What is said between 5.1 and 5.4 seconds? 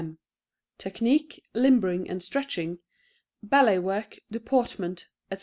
Etc.